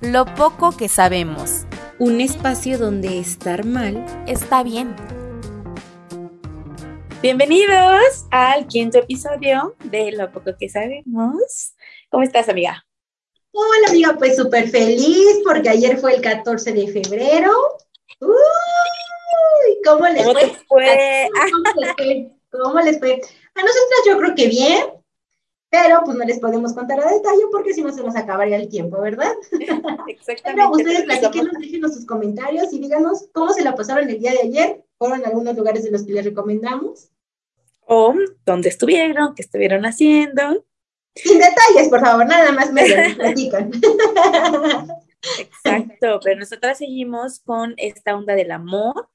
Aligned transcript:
lo 0.00 0.26
poco 0.26 0.76
que 0.76 0.88
sabemos. 0.88 1.64
Un 1.98 2.20
espacio 2.20 2.78
donde 2.78 3.18
estar 3.18 3.64
mal 3.64 4.04
está 4.26 4.62
bien. 4.62 4.94
Bienvenidos 7.22 8.26
al 8.30 8.66
quinto 8.66 8.98
episodio 8.98 9.74
de 9.84 10.12
Lo 10.12 10.30
poco 10.30 10.54
que 10.58 10.68
sabemos. 10.68 11.74
¿Cómo 12.10 12.22
estás, 12.22 12.48
amiga? 12.48 12.84
Hola, 13.52 13.88
amiga, 13.88 14.16
pues 14.18 14.36
súper 14.36 14.68
feliz 14.68 15.40
porque 15.44 15.70
ayer 15.70 15.96
fue 15.96 16.14
el 16.14 16.20
14 16.20 16.72
de 16.72 16.88
febrero. 16.88 17.52
Uy, 18.20 19.80
¿cómo 19.82 20.06
les 20.08 20.26
¿Cómo 20.26 20.34
fue? 20.34 20.48
te 20.48 20.54
fue? 20.68 21.28
¿Cómo 21.50 21.80
les 21.80 21.94
fue? 21.94 22.30
¿Cómo 22.50 22.80
les 22.80 22.98
fue? 22.98 23.12
A 23.12 23.62
nosotras 23.62 24.00
yo 24.06 24.18
creo 24.18 24.34
que 24.34 24.48
bien, 24.48 24.84
pero 25.82 26.00
pues 26.04 26.16
no 26.16 26.24
les 26.24 26.38
podemos 26.38 26.72
contar 26.72 26.98
a 27.00 27.12
detalle 27.12 27.42
porque 27.52 27.74
si 27.74 27.82
no 27.82 27.92
se 27.92 28.02
nos 28.02 28.16
acabaría 28.16 28.56
el 28.56 28.68
tiempo, 28.68 28.98
¿verdad? 29.00 29.32
Exactamente. 30.08 30.42
Pero 30.44 30.70
ustedes 30.70 31.04
platíquenos, 31.04 31.52
déjenos 31.60 31.94
sus 31.94 32.06
comentarios 32.06 32.72
y 32.72 32.78
díganos 32.78 33.28
cómo 33.32 33.52
se 33.52 33.62
la 33.62 33.74
pasaron 33.74 34.08
el 34.08 34.18
día 34.18 34.32
de 34.32 34.40
ayer. 34.40 34.84
¿Fueron 34.96 35.26
algunos 35.26 35.54
lugares 35.54 35.84
de 35.84 35.90
los 35.90 36.04
que 36.04 36.12
les 36.12 36.24
recomendamos? 36.24 37.10
O 37.84 38.14
dónde 38.46 38.70
estuvieron, 38.70 39.34
qué 39.34 39.42
estuvieron 39.42 39.84
haciendo. 39.84 40.64
Sin 41.14 41.38
detalles, 41.38 41.90
por 41.90 42.00
favor, 42.00 42.26
nada 42.26 42.52
más 42.52 42.72
me 42.72 42.84
platican. 43.14 43.70
Exacto, 45.38 46.20
pero 46.24 46.40
nosotras 46.40 46.78
seguimos 46.78 47.40
con 47.40 47.74
esta 47.76 48.16
onda 48.16 48.34
del 48.34 48.50
amor 48.50 49.08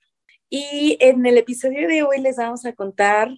y 0.48 0.98
en 1.00 1.26
el 1.26 1.40
episodio 1.40 1.88
de 1.88 2.04
hoy 2.04 2.22
les 2.22 2.38
vamos 2.38 2.66
a 2.66 2.74
contar 2.74 3.30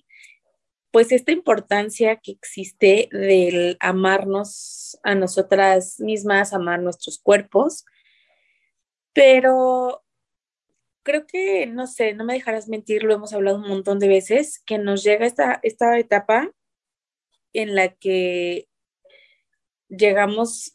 pues 0.93 1.11
esta 1.11 1.31
importancia 1.31 2.17
que 2.17 2.33
existe 2.33 3.09
del 3.11 3.77
amarnos 3.79 4.99
a 5.01 5.15
nosotras 5.15 5.99
mismas, 5.99 6.53
amar 6.53 6.83
nuestros 6.83 7.17
cuerpos, 7.17 7.83
pero 9.11 10.03
creo 11.01 11.25
que, 11.25 11.65
no 11.65 11.87
sé, 11.87 12.13
no 12.13 12.23
me 12.23 12.35
dejarás 12.35 12.69
mentir, 12.69 13.01
lo 13.01 13.15
hemos 13.15 13.33
hablado 13.33 13.57
un 13.57 13.67
montón 13.67 13.97
de 13.97 14.07
veces, 14.07 14.61
que 14.67 14.77
nos 14.77 15.03
llega 15.03 15.25
esta, 15.25 15.59
esta 15.63 15.97
etapa 15.97 16.51
en 17.53 17.73
la 17.73 17.89
que 17.95 18.67
llegamos 19.89 20.73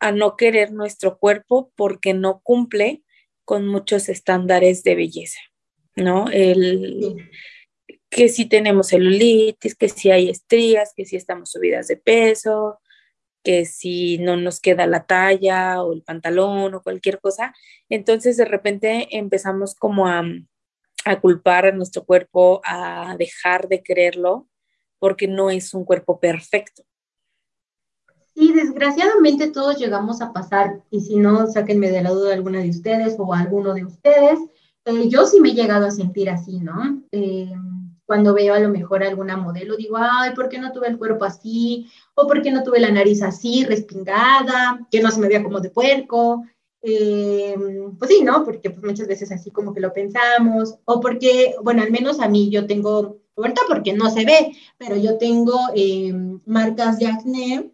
a 0.00 0.10
no 0.10 0.36
querer 0.36 0.72
nuestro 0.72 1.16
cuerpo 1.16 1.70
porque 1.76 2.12
no 2.12 2.40
cumple 2.40 3.04
con 3.44 3.68
muchos 3.68 4.08
estándares 4.08 4.82
de 4.82 4.96
belleza, 4.96 5.38
¿no? 5.94 6.28
El, 6.28 7.30
que 8.10 8.28
si 8.28 8.46
tenemos 8.46 8.88
celulitis, 8.88 9.76
que 9.76 9.88
si 9.88 10.10
hay 10.10 10.28
estrías, 10.28 10.92
que 10.94 11.06
si 11.06 11.16
estamos 11.16 11.50
subidas 11.50 11.86
de 11.86 11.96
peso, 11.96 12.80
que 13.42 13.64
si 13.64 14.18
no 14.18 14.36
nos 14.36 14.60
queda 14.60 14.86
la 14.86 15.06
talla 15.06 15.82
o 15.82 15.92
el 15.92 16.02
pantalón 16.02 16.74
o 16.74 16.82
cualquier 16.82 17.20
cosa. 17.20 17.54
Entonces 17.88 18.36
de 18.36 18.44
repente 18.44 19.16
empezamos 19.16 19.74
como 19.74 20.08
a, 20.08 20.24
culpar 21.22 21.66
a 21.66 21.72
nuestro 21.72 22.04
cuerpo, 22.04 22.60
a 22.64 23.16
dejar 23.18 23.68
de 23.68 23.82
quererlo 23.82 24.48
porque 24.98 25.26
no 25.28 25.48
es 25.50 25.72
un 25.72 25.84
cuerpo 25.84 26.20
perfecto. 26.20 26.82
Sí, 28.34 28.52
desgraciadamente 28.52 29.50
todos 29.50 29.78
llegamos 29.78 30.20
a 30.20 30.32
pasar, 30.32 30.82
y 30.90 31.00
si 31.00 31.16
no, 31.16 31.46
sáquenme 31.46 31.90
de 31.90 32.02
la 32.02 32.10
duda 32.10 32.34
alguna 32.34 32.60
de 32.60 32.70
ustedes 32.70 33.16
o 33.18 33.34
alguno 33.34 33.74
de 33.74 33.84
ustedes. 33.84 34.38
Eh, 34.84 35.08
yo 35.08 35.26
sí 35.26 35.40
me 35.40 35.50
he 35.50 35.54
llegado 35.54 35.86
a 35.86 35.90
sentir 35.90 36.30
así, 36.30 36.60
¿no? 36.60 37.02
Eh, 37.12 37.52
cuando 38.10 38.34
veo 38.34 38.54
a 38.54 38.58
lo 38.58 38.70
mejor 38.70 39.04
alguna 39.04 39.36
modelo, 39.36 39.76
digo, 39.76 39.96
ay, 39.96 40.34
¿por 40.34 40.48
qué 40.48 40.58
no 40.58 40.72
tuve 40.72 40.88
el 40.88 40.98
cuerpo 40.98 41.24
así? 41.24 41.88
¿O 42.16 42.26
por 42.26 42.42
qué 42.42 42.50
no 42.50 42.64
tuve 42.64 42.80
la 42.80 42.90
nariz 42.90 43.22
así, 43.22 43.64
respingada? 43.64 44.84
Que 44.90 45.00
no 45.00 45.12
se 45.12 45.20
me 45.20 45.28
veía 45.28 45.44
como 45.44 45.60
de 45.60 45.70
puerco. 45.70 46.42
Eh, 46.82 47.54
pues 47.96 48.10
sí, 48.10 48.24
¿no? 48.24 48.44
Porque 48.44 48.70
pues, 48.70 48.82
muchas 48.82 49.06
veces 49.06 49.30
así 49.30 49.52
como 49.52 49.72
que 49.72 49.78
lo 49.78 49.92
pensamos. 49.92 50.74
O 50.86 51.00
porque, 51.00 51.54
bueno, 51.62 51.82
al 51.82 51.92
menos 51.92 52.18
a 52.18 52.28
mí 52.28 52.50
yo 52.50 52.66
tengo, 52.66 53.20
ahorita 53.36 53.62
porque 53.68 53.92
no 53.92 54.10
se 54.10 54.24
ve, 54.24 54.56
pero 54.76 54.96
yo 54.96 55.16
tengo 55.16 55.56
eh, 55.76 56.12
marcas 56.46 56.98
de 56.98 57.06
acné 57.06 57.70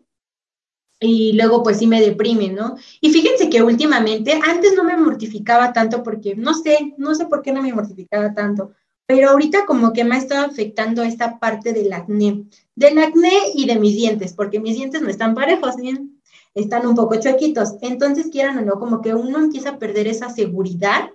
y 1.00 1.32
luego 1.32 1.62
pues 1.62 1.78
sí 1.78 1.86
me 1.86 2.02
deprime, 2.02 2.50
¿no? 2.50 2.76
Y 3.00 3.10
fíjense 3.10 3.48
que 3.48 3.62
últimamente, 3.62 4.38
antes 4.46 4.74
no 4.74 4.84
me 4.84 4.98
mortificaba 4.98 5.72
tanto 5.72 6.02
porque, 6.02 6.36
no 6.36 6.52
sé, 6.52 6.94
no 6.98 7.14
sé 7.14 7.24
por 7.24 7.40
qué 7.40 7.52
no 7.52 7.62
me 7.62 7.72
mortificaba 7.72 8.34
tanto, 8.34 8.72
pero 9.06 9.30
ahorita 9.30 9.66
como 9.66 9.92
que 9.92 10.04
me 10.04 10.16
ha 10.16 10.18
estado 10.18 10.44
afectando 10.44 11.02
esta 11.02 11.38
parte 11.38 11.72
del 11.72 11.92
acné, 11.92 12.44
del 12.74 12.98
acné 12.98 13.32
y 13.54 13.66
de 13.66 13.78
mis 13.78 13.94
dientes, 13.94 14.32
porque 14.32 14.60
mis 14.60 14.76
dientes 14.76 15.00
no 15.00 15.08
están 15.08 15.34
parejos, 15.34 15.76
bien, 15.76 16.20
están 16.54 16.86
un 16.86 16.94
poco 16.94 17.20
chuequitos, 17.20 17.74
entonces 17.82 18.28
quieran 18.30 18.58
o 18.58 18.62
no, 18.62 18.78
como 18.80 19.00
que 19.00 19.14
uno 19.14 19.38
empieza 19.38 19.70
a 19.70 19.78
perder 19.78 20.08
esa 20.08 20.30
seguridad, 20.30 21.10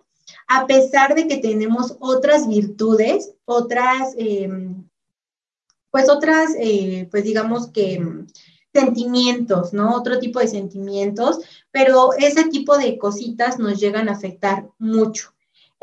a 0.47 0.67
pesar 0.67 1.15
de 1.15 1.27
que 1.27 1.37
tenemos 1.37 1.97
otras 1.99 2.47
virtudes, 2.47 3.33
otras, 3.45 4.13
eh, 4.17 4.49
pues 5.89 6.09
otras, 6.09 6.51
eh, 6.57 7.07
pues 7.11 7.23
digamos 7.23 7.69
que 7.69 8.01
sentimientos, 8.73 9.73
¿no? 9.73 9.95
Otro 9.95 10.19
tipo 10.19 10.39
de 10.39 10.47
sentimientos, 10.47 11.39
pero 11.71 12.13
ese 12.13 12.45
tipo 12.45 12.77
de 12.77 12.97
cositas 12.97 13.59
nos 13.59 13.79
llegan 13.79 14.07
a 14.07 14.13
afectar 14.13 14.69
mucho. 14.79 15.33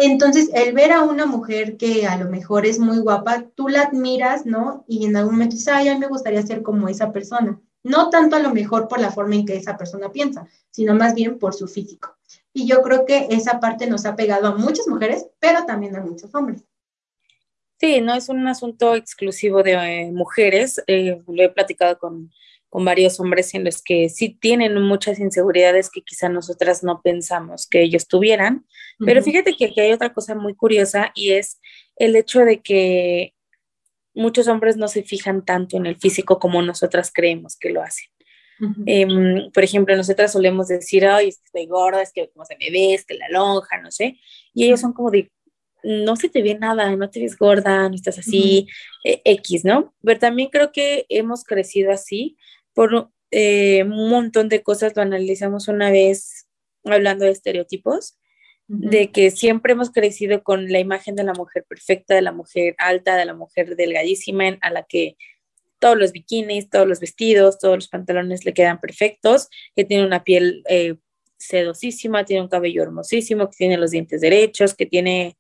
Entonces, 0.01 0.49
el 0.55 0.75
ver 0.75 0.93
a 0.93 1.03
una 1.03 1.27
mujer 1.27 1.77
que 1.77 2.07
a 2.07 2.17
lo 2.17 2.31
mejor 2.31 2.67
es 2.67 2.79
muy 2.79 2.99
guapa, 2.99 3.47
tú 3.57 3.69
la 3.69 3.83
admiras, 3.83 4.47
¿no? 4.47 4.85
Y 4.87 5.05
en 5.05 5.17
algún 5.17 5.35
momento 5.35 5.57
dices, 5.57 5.69
ay, 5.69 5.89
a 5.89 5.95
mí 5.95 5.99
me 5.99 6.07
gustaría 6.07 6.41
ser 6.43 6.63
como 6.63 6.89
esa 6.89 7.11
persona. 7.11 7.61
No 7.83 8.09
tanto 8.09 8.37
a 8.37 8.39
lo 8.39 8.55
mejor 8.55 8.87
por 8.87 9.01
la 9.01 9.11
forma 9.11 9.35
en 9.35 9.45
que 9.45 9.57
esa 9.57 9.77
persona 9.77 10.13
piensa, 10.13 10.47
sino 10.71 10.95
más 10.95 11.15
bien 11.15 11.39
por 11.41 11.53
su 11.53 11.67
físico. 11.67 12.17
Y 12.53 12.69
yo 12.69 12.81
creo 12.83 13.05
que 13.07 13.27
esa 13.31 13.59
parte 13.59 13.89
nos 13.89 14.07
ha 14.07 14.15
pegado 14.15 14.47
a 14.47 14.55
muchas 14.55 14.87
mujeres, 14.87 15.27
pero 15.41 15.65
también 15.65 15.97
a 15.97 16.01
muchos 16.01 16.33
hombres. 16.33 16.63
Sí, 17.81 18.01
no 18.01 18.15
es 18.15 18.29
un 18.29 18.47
asunto 18.47 18.95
exclusivo 18.95 19.65
de 19.65 19.73
eh, 19.73 20.13
mujeres, 20.13 20.81
eh, 20.87 21.21
lo 21.27 21.43
he 21.43 21.49
platicado 21.49 21.99
con, 21.99 22.31
con 22.69 22.85
varios 22.85 23.19
hombres 23.21 23.55
en 23.55 23.65
los 23.65 23.83
que 23.83 24.09
sí 24.09 24.37
tienen 24.41 24.81
muchas 24.83 25.19
inseguridades 25.19 25.91
que 25.91 26.03
quizá 26.03 26.29
nosotras 26.29 26.83
no 26.83 27.01
pensamos 27.03 27.67
que 27.67 27.83
ellos 27.83 28.07
tuvieran, 28.09 28.67
pero 28.99 29.21
Ujú. 29.21 29.31
fíjate 29.31 29.57
que 29.57 29.67
aquí 29.67 29.81
hay 29.81 29.93
otra 29.93 30.13
cosa 30.13 30.35
muy 30.35 30.55
curiosa 30.55 31.11
y 31.15 31.33
es 31.33 31.61
el 31.97 32.15
hecho 32.17 32.41
de 32.41 32.61
que 32.61 33.35
muchos 34.15 34.49
hombres 34.49 34.77
no 34.77 34.89
se 34.89 35.03
fijan 35.03 35.45
tanto 35.45 35.77
en 35.77 35.87
el 35.87 35.97
físico 35.97 36.39
como 36.39 36.61
nosotras 36.61 37.11
creemos 37.13 37.57
que 37.57 37.71
lo 37.71 37.83
hacen. 37.83 38.09
Ujú. 38.61 38.83
Em, 38.87 39.51
por 39.53 39.63
ejemplo, 39.63 39.97
nosotras 39.97 40.33
solemos 40.33 40.69
decir, 40.69 41.07
ay, 41.07 41.29
es 41.29 41.37
que 41.39 41.45
estoy 41.47 41.67
gorda, 41.67 42.03
es 42.03 42.13
que 42.13 42.29
como 42.31 42.45
se 42.45 42.57
me 42.57 42.71
ve, 42.71 42.95
es 42.95 43.05
que 43.05 43.15
la 43.15 43.29
lonja, 43.29 43.81
no 43.81 43.91
sé, 43.91 44.19
y 44.53 44.65
ellos 44.65 44.81
son 44.81 44.93
como 44.93 45.11
de, 45.11 45.31
no 45.85 46.17
se 46.17 46.29
te 46.29 46.43
ve 46.43 46.57
nada, 46.59 46.95
no 46.97 47.09
te 47.09 47.21
ves 47.21 47.39
gorda, 47.39 47.89
no 47.89 47.95
estás 47.95 48.19
así, 48.19 48.67
eh, 49.05 49.23
X, 49.25 49.65
¿no? 49.65 49.95
Pero 50.03 50.19
también 50.19 50.49
creo 50.51 50.73
que 50.73 51.07
hemos 51.09 51.45
crecido 51.45 51.93
así 51.93 52.37
por 52.79 53.11
eh, 53.33 53.83
un 53.83 54.09
montón 54.09 54.49
de 54.49 54.63
cosas, 54.63 54.95
lo 54.95 55.03
analizamos 55.03 55.67
una 55.67 55.91
vez 55.91 56.47
hablando 56.85 57.25
de 57.25 57.33
estereotipos, 57.33 58.17
de 58.69 59.11
que 59.11 59.33
siempre 59.33 59.73
hemos 59.73 59.91
crecido 59.91 60.45
con 60.45 60.71
la 60.71 60.79
imagen 60.79 61.17
de 61.17 61.25
la 61.25 61.33
mujer 61.33 61.65
perfecta, 61.69 62.15
de 62.15 62.23
la 62.23 62.31
mujer 62.31 62.77
alta, 62.79 63.17
de 63.17 63.25
la 63.25 63.35
mujer 63.35 63.75
delgadísima, 63.75 64.57
a 64.61 64.71
la 64.71 64.85
que 64.85 65.17
todos 65.81 65.99
los 65.99 66.13
bikinis, 66.13 66.71
todos 66.71 66.87
los 66.87 67.01
vestidos, 67.01 67.59
todos 67.59 67.75
los 67.75 67.89
pantalones 67.89 68.45
le 68.45 68.55
quedan 68.55 68.79
perfectos, 68.79 69.49
que 69.75 69.83
tiene 69.85 70.07
una 70.07 70.23
piel 70.23 70.63
eh, 70.69 70.99
sedosísima, 71.37 72.25
tiene 72.25 72.43
un 72.43 72.49
cabello 72.49 72.85
hermosísimo, 72.85 73.51
que 73.51 73.57
tiene 73.57 73.77
los 73.77 73.91
dientes 73.91 74.21
derechos, 74.21 74.77
que 74.77 74.87
tiene 74.87 75.37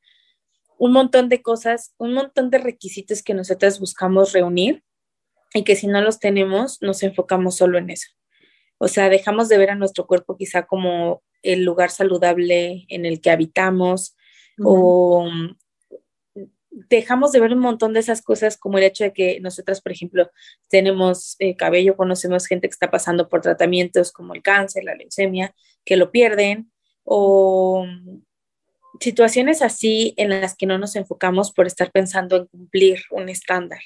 un 0.76 0.90
montón 0.90 1.28
de 1.28 1.40
cosas, 1.40 1.94
un 1.98 2.14
montón 2.14 2.50
de 2.50 2.58
requisitos 2.58 3.22
que 3.22 3.34
nosotras 3.34 3.78
buscamos 3.78 4.32
reunir 4.32 4.82
y 5.54 5.64
que 5.64 5.76
si 5.76 5.86
no 5.86 6.00
los 6.00 6.18
tenemos, 6.18 6.82
nos 6.82 7.02
enfocamos 7.02 7.56
solo 7.56 7.78
en 7.78 7.90
eso. 7.90 8.10
O 8.78 8.88
sea, 8.88 9.08
dejamos 9.08 9.48
de 9.48 9.58
ver 9.58 9.70
a 9.70 9.74
nuestro 9.74 10.06
cuerpo 10.06 10.36
quizá 10.36 10.66
como 10.66 11.22
el 11.42 11.64
lugar 11.64 11.90
saludable 11.90 12.84
en 12.88 13.06
el 13.06 13.20
que 13.20 13.30
habitamos 13.30 14.16
Ujú. 14.58 14.68
o 14.68 15.30
mm, 15.30 15.56
dejamos 16.90 17.32
de 17.32 17.40
ver 17.40 17.52
un 17.52 17.60
montón 17.60 17.92
de 17.92 18.00
esas 18.00 18.22
cosas 18.22 18.56
como 18.56 18.78
el 18.78 18.84
hecho 18.84 19.04
de 19.04 19.12
que 19.12 19.40
nosotras, 19.40 19.80
por 19.80 19.92
ejemplo, 19.92 20.30
tenemos 20.68 21.36
eh, 21.38 21.56
cabello, 21.56 21.96
conocemos 21.96 22.46
gente 22.46 22.68
que 22.68 22.72
está 22.72 22.90
pasando 22.90 23.28
por 23.28 23.40
tratamientos 23.40 24.12
como 24.12 24.34
el 24.34 24.42
cáncer, 24.42 24.84
la 24.84 24.94
leucemia, 24.94 25.54
que 25.84 25.96
lo 25.96 26.10
pierden, 26.10 26.70
o 27.04 27.86
situaciones 29.00 29.62
así 29.62 30.14
en 30.16 30.28
las 30.28 30.56
que 30.56 30.66
no 30.66 30.78
nos 30.78 30.96
enfocamos 30.96 31.52
por 31.52 31.66
estar 31.66 31.90
pensando 31.90 32.36
en 32.36 32.46
cumplir 32.46 33.00
un 33.10 33.28
estándar. 33.28 33.80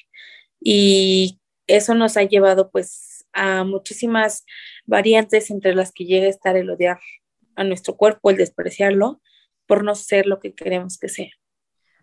Y 0.61 1.41
eso 1.76 1.94
nos 1.94 2.16
ha 2.16 2.22
llevado 2.22 2.70
pues 2.70 3.24
a 3.32 3.64
muchísimas 3.64 4.44
variantes 4.84 5.50
entre 5.50 5.74
las 5.74 5.92
que 5.92 6.04
llega 6.04 6.26
a 6.26 6.30
estar 6.30 6.56
el 6.56 6.70
odiar 6.70 7.00
a 7.56 7.64
nuestro 7.64 7.96
cuerpo, 7.96 8.30
el 8.30 8.36
despreciarlo 8.36 9.20
por 9.66 9.84
no 9.84 9.94
ser 9.94 10.26
lo 10.26 10.38
que 10.38 10.54
queremos 10.54 10.98
que 10.98 11.08
sea. 11.08 11.30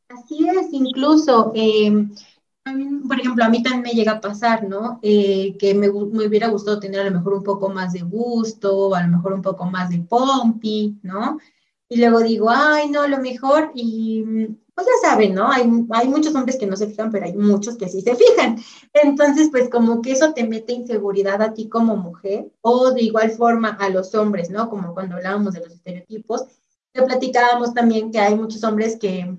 Así 0.07 0.47
es, 0.49 0.67
incluso, 0.71 1.51
em, 1.53 2.09
por 3.07 3.19
ejemplo, 3.19 3.43
a 3.43 3.49
mí 3.49 3.61
también 3.61 3.83
me 3.83 3.91
llega 3.91 4.13
a 4.13 4.21
pasar, 4.21 4.67
¿no? 4.67 4.99
Eh, 5.03 5.55
que 5.59 5.75
me, 5.75 5.87
me, 5.87 6.25
hubiera 6.25 6.47
gustado 6.47 6.79
tener 6.79 7.01
a 7.01 7.03
lo 7.03 7.11
mejor 7.11 7.33
un 7.35 7.43
poco 7.43 7.69
más 7.69 7.93
de 7.93 8.01
gusto, 8.01 8.95
a 8.95 9.03
lo 9.03 9.09
mejor 9.09 9.33
un 9.33 9.43
poco 9.43 9.65
más 9.65 9.91
de 9.91 9.99
pompi, 9.99 10.97
¿no? 11.03 11.37
Y 11.87 11.97
luego 11.97 12.21
digo, 12.21 12.49
ay, 12.49 12.89
no, 12.89 13.07
lo 13.07 13.19
mejor, 13.19 13.71
y 13.75 14.23
pues 14.79 14.87
ya 14.87 15.09
saben, 15.09 15.35
¿no? 15.35 15.51
Hay, 15.51 15.63
hay 15.91 16.07
muchos 16.07 16.33
hombres 16.35 16.57
que 16.57 16.65
no 16.65 16.75
se 16.77 16.87
fijan, 16.87 17.11
pero 17.11 17.25
hay 17.25 17.33
muchos 17.33 17.75
que 17.75 17.89
sí 17.89 18.01
se 18.01 18.15
fijan. 18.15 18.57
Entonces, 18.93 19.49
pues 19.51 19.69
como 19.69 20.01
que 20.01 20.13
eso 20.13 20.33
te 20.33 20.47
mete 20.47 20.73
inseguridad 20.73 21.41
a 21.41 21.53
ti 21.53 21.67
como 21.67 21.97
mujer, 21.97 22.49
o 22.61 22.91
de 22.91 23.03
igual 23.03 23.31
forma 23.31 23.69
a 23.69 23.89
los 23.89 24.15
hombres, 24.15 24.49
¿no? 24.49 24.69
Como 24.69 24.93
cuando 24.93 25.15
hablábamos 25.15 25.53
de 25.53 25.59
los 25.61 25.73
estereotipos, 25.73 26.45
que 26.93 27.01
platicábamos 27.01 27.73
también 27.73 28.11
que 28.11 28.19
hay 28.19 28.35
muchos 28.35 28.63
hombres 28.63 28.97
que 28.97 29.37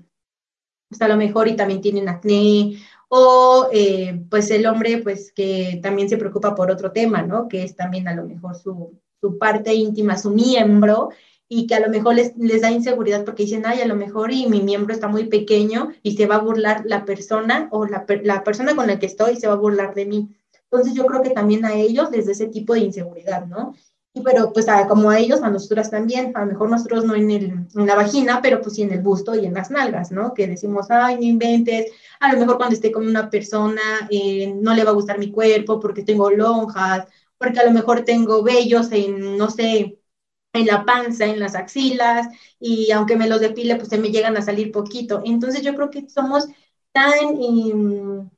pues 0.89 1.01
a 1.01 1.07
lo 1.07 1.17
mejor 1.17 1.47
y 1.47 1.55
también 1.55 1.81
tienen 1.81 2.09
acné, 2.09 2.77
o 3.09 3.67
eh, 3.71 4.23
pues 4.29 4.51
el 4.51 4.65
hombre 4.65 4.99
pues 4.99 5.31
que 5.31 5.79
también 5.81 6.07
se 6.07 6.17
preocupa 6.17 6.53
por 6.53 6.69
otro 6.69 6.91
tema, 6.91 7.23
¿no? 7.23 7.47
Que 7.47 7.63
es 7.63 7.75
también 7.75 8.07
a 8.07 8.15
lo 8.15 8.25
mejor 8.25 8.55
su, 8.55 8.99
su 9.19 9.37
parte 9.37 9.73
íntima, 9.73 10.17
su 10.17 10.29
miembro, 10.29 11.09
y 11.53 11.67
que 11.67 11.75
a 11.75 11.81
lo 11.81 11.89
mejor 11.89 12.15
les, 12.15 12.33
les, 12.37 12.61
da 12.61 12.71
inseguridad 12.71 13.25
porque 13.25 13.43
dicen, 13.43 13.65
ay, 13.65 13.81
a 13.81 13.85
lo 13.85 13.97
mejor 13.97 14.31
y 14.31 14.47
mi 14.47 14.61
miembro 14.61 14.93
está 14.93 15.09
muy 15.09 15.25
pequeño 15.25 15.89
y 16.01 16.15
se 16.15 16.25
va 16.25 16.35
a 16.35 16.41
burlar 16.41 16.83
la 16.85 17.03
persona 17.03 17.67
o 17.71 17.85
la, 17.85 18.05
la 18.23 18.41
persona 18.45 18.73
con 18.73 18.87
la 18.87 18.99
que 18.99 19.07
estoy 19.07 19.35
se 19.35 19.47
va 19.47 19.53
a 19.55 19.57
burlar 19.57 19.93
de 19.93 20.05
mí. 20.05 20.29
Entonces 20.63 20.93
yo 20.93 21.05
creo 21.05 21.21
que 21.21 21.31
también 21.31 21.65
a 21.65 21.73
ellos 21.73 22.09
les 22.09 22.27
da 22.27 22.31
ese 22.31 22.47
tipo 22.47 22.73
de 22.73 22.79
inseguridad, 22.79 23.47
¿no? 23.47 23.75
Y 24.13 24.21
pero 24.21 24.53
pues 24.53 24.65
como 24.87 25.09
a 25.09 25.19
ellos, 25.19 25.41
a 25.41 25.49
nosotras 25.49 25.91
también, 25.91 26.31
a 26.35 26.45
lo 26.45 26.53
mejor 26.53 26.69
nosotros 26.69 27.03
no 27.03 27.15
en, 27.15 27.29
el, 27.29 27.43
en 27.75 27.85
la 27.85 27.95
vagina, 27.95 28.39
pero 28.41 28.61
pues 28.61 28.75
sí 28.75 28.83
en 28.83 28.93
el 28.93 29.01
busto 29.01 29.35
y 29.35 29.45
en 29.45 29.53
las 29.53 29.71
nalgas, 29.71 30.09
¿no? 30.13 30.33
Que 30.33 30.47
decimos, 30.47 30.89
ay, 30.89 31.15
no 31.15 31.23
inventes, 31.23 31.91
a 32.21 32.31
lo 32.31 32.39
mejor 32.39 32.55
cuando 32.55 32.75
esté 32.75 32.93
con 32.93 33.05
una 33.05 33.29
persona 33.29 33.81
eh, 34.09 34.53
no 34.55 34.73
le 34.73 34.85
va 34.85 34.91
a 34.91 34.93
gustar 34.93 35.19
mi 35.19 35.31
cuerpo 35.31 35.81
porque 35.81 36.03
tengo 36.03 36.31
lonjas, 36.31 37.07
porque 37.37 37.59
a 37.59 37.65
lo 37.65 37.71
mejor 37.71 38.05
tengo 38.05 38.41
vellos 38.41 38.89
en, 38.93 39.37
no 39.37 39.49
sé, 39.49 39.97
en 40.53 40.67
la 40.67 40.85
panza, 40.85 41.25
en 41.25 41.39
las 41.39 41.55
axilas, 41.55 42.27
y 42.59 42.91
aunque 42.91 43.15
me 43.15 43.27
los 43.27 43.39
depile, 43.39 43.75
pues 43.75 43.89
se 43.89 43.97
me 43.97 44.09
llegan 44.09 44.37
a 44.37 44.41
salir 44.41 44.71
poquito. 44.71 45.21
Entonces 45.25 45.61
yo 45.61 45.75
creo 45.75 45.89
que 45.89 46.09
somos 46.09 46.47
tan... 46.91 48.29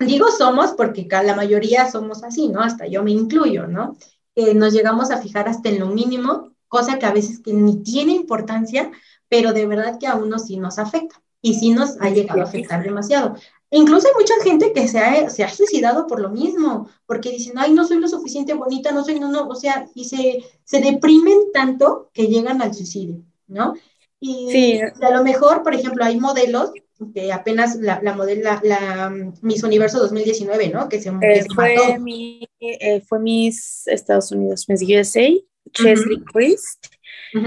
Digo 0.00 0.30
somos 0.30 0.72
porque 0.72 1.06
la 1.10 1.36
mayoría 1.36 1.90
somos 1.90 2.24
así, 2.24 2.48
¿no? 2.48 2.60
Hasta 2.60 2.86
yo 2.86 3.02
me 3.02 3.12
incluyo, 3.12 3.66
¿no? 3.66 3.96
que 4.34 4.54
nos 4.54 4.72
llegamos 4.72 5.10
a 5.10 5.18
fijar 5.18 5.48
hasta 5.48 5.68
en 5.68 5.80
lo 5.80 5.86
mínimo, 5.86 6.52
cosa 6.68 6.98
que 6.98 7.06
a 7.06 7.12
veces 7.12 7.40
que 7.40 7.52
ni 7.52 7.82
tiene 7.82 8.12
importancia, 8.12 8.90
pero 9.28 9.52
de 9.52 9.66
verdad 9.66 9.98
que 9.98 10.06
a 10.06 10.14
uno 10.14 10.38
sí 10.38 10.56
nos 10.56 10.78
afecta 10.78 11.22
y 11.40 11.54
sí 11.54 11.72
nos 11.72 12.00
ha 12.00 12.10
llegado 12.10 12.40
a 12.40 12.44
afectar 12.44 12.82
demasiado. 12.82 13.36
Incluso 13.72 14.08
hay 14.08 14.14
mucha 14.18 14.34
gente 14.44 14.72
que 14.72 14.86
se 14.86 14.98
ha, 14.98 15.28
se 15.30 15.42
ha 15.42 15.48
suicidado 15.48 16.06
por 16.06 16.20
lo 16.20 16.30
mismo, 16.30 16.88
porque 17.06 17.30
dicen, 17.30 17.54
ay, 17.56 17.72
no 17.72 17.86
soy 17.86 17.98
lo 17.98 18.08
suficiente 18.08 18.54
bonita, 18.54 18.92
no 18.92 19.04
soy, 19.04 19.18
no, 19.18 19.30
no, 19.30 19.48
o 19.48 19.54
sea, 19.54 19.86
y 19.94 20.04
se, 20.04 20.44
se 20.64 20.80
deprimen 20.80 21.50
tanto 21.52 22.10
que 22.12 22.28
llegan 22.28 22.62
al 22.62 22.74
suicidio, 22.74 23.22
¿no? 23.48 23.74
Y 24.20 24.48
sí. 24.52 24.80
a 24.80 25.10
lo 25.10 25.24
mejor, 25.24 25.62
por 25.62 25.74
ejemplo, 25.74 26.04
hay 26.04 26.20
modelos 26.20 26.70
que 27.14 27.32
apenas 27.32 27.76
la, 27.76 28.00
la 28.02 28.14
modela, 28.14 28.60
la, 28.62 29.10
Miss 29.40 29.64
Universo 29.64 29.98
2019, 29.98 30.68
¿no? 30.68 30.88
Que 30.88 31.00
se, 31.00 31.08
eh, 31.08 31.44
fue, 31.52 31.98
mi, 31.98 32.46
eh, 32.60 33.00
fue 33.00 33.18
Miss 33.18 33.86
Estados 33.88 34.30
Unidos, 34.30 34.66
Miss 34.68 34.82
USA, 34.82 35.28
Chesley 35.72 36.22
Christ, 36.32 36.86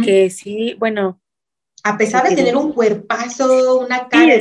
que 0.04 0.30
sí, 0.30 0.75
bueno. 0.77 1.22
A 1.83 1.98
pesar 1.98 2.27
de 2.27 2.36
tener 2.36 2.57
un 2.57 2.74
cuerpazo, 2.74 3.80
una 3.80 4.10
cara 4.10 4.33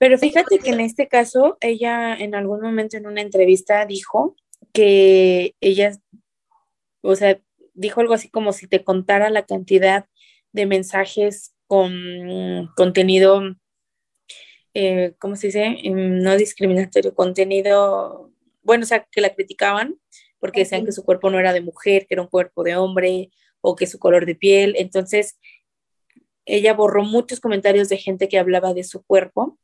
Pero 0.00 0.16
fíjate 0.16 0.60
que 0.60 0.70
en 0.70 0.80
este 0.80 1.08
caso, 1.08 1.58
ella 1.60 2.16
en 2.16 2.34
algún 2.34 2.62
momento 2.62 2.96
en 2.96 3.06
una 3.06 3.20
entrevista 3.20 3.84
dijo 3.84 4.34
que 4.72 5.54
ella, 5.60 5.92
o 7.02 7.14
sea, 7.14 7.38
dijo 7.74 8.00
algo 8.00 8.14
así 8.14 8.30
como 8.30 8.54
si 8.54 8.66
te 8.66 8.82
contara 8.82 9.28
la 9.28 9.44
cantidad 9.44 10.06
de 10.52 10.64
mensajes 10.64 11.54
con 11.66 12.70
contenido, 12.78 13.42
eh, 14.72 15.16
¿cómo 15.18 15.36
se 15.36 15.48
dice? 15.48 15.68
Mm, 15.84 16.22
no 16.22 16.34
discriminatorio, 16.38 17.14
contenido, 17.14 18.32
bueno, 18.62 18.84
o 18.84 18.86
sea, 18.86 19.06
que 19.12 19.20
la 19.20 19.34
criticaban 19.34 20.00
porque 20.38 20.60
decían 20.60 20.86
que 20.86 20.92
su 20.92 21.04
cuerpo 21.04 21.28
no 21.28 21.38
era 21.38 21.52
de 21.52 21.60
mujer, 21.60 22.06
que 22.06 22.14
era 22.14 22.22
un 22.22 22.28
cuerpo 22.28 22.62
de 22.62 22.74
hombre 22.74 23.30
o 23.60 23.76
que 23.76 23.86
su 23.86 23.98
color 23.98 24.24
de 24.24 24.34
piel. 24.34 24.76
Entonces, 24.78 25.38
ella 26.46 26.72
borró 26.72 27.04
muchos 27.04 27.38
comentarios 27.38 27.90
de 27.90 27.98
gente 27.98 28.30
que 28.30 28.38
hablaba 28.38 28.72
de 28.72 28.84
su 28.84 29.02
cuerpo 29.04 29.58